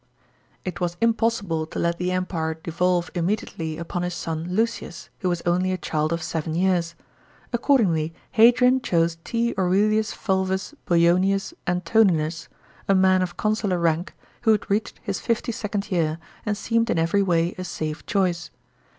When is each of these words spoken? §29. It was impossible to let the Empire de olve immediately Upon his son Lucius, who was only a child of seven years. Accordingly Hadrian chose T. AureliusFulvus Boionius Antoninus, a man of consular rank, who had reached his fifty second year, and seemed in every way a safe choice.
§29. 0.61 0.61
It 0.65 0.81
was 0.81 0.97
impossible 0.99 1.67
to 1.67 1.77
let 1.77 1.99
the 1.99 2.11
Empire 2.11 2.55
de 2.55 2.71
olve 2.71 3.11
immediately 3.13 3.77
Upon 3.77 4.01
his 4.01 4.15
son 4.15 4.45
Lucius, 4.45 5.09
who 5.19 5.29
was 5.29 5.43
only 5.45 5.71
a 5.71 5.77
child 5.77 6.11
of 6.11 6.23
seven 6.23 6.55
years. 6.55 6.95
Accordingly 7.53 8.11
Hadrian 8.31 8.81
chose 8.81 9.19
T. 9.23 9.53
AureliusFulvus 9.59 10.73
Boionius 10.87 11.53
Antoninus, 11.67 12.47
a 12.87 12.95
man 12.95 13.21
of 13.21 13.37
consular 13.37 13.77
rank, 13.77 14.15
who 14.41 14.53
had 14.53 14.67
reached 14.71 14.99
his 15.03 15.19
fifty 15.19 15.51
second 15.51 15.91
year, 15.91 16.17
and 16.47 16.57
seemed 16.57 16.89
in 16.89 16.97
every 16.97 17.21
way 17.21 17.53
a 17.59 17.63
safe 17.63 18.03
choice. 18.07 18.49